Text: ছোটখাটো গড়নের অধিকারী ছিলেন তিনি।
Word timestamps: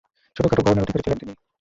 ছোটখাটো 0.35 0.61
গড়নের 0.65 0.83
অধিকারী 0.85 1.03
ছিলেন 1.03 1.19
তিনি। 1.21 1.33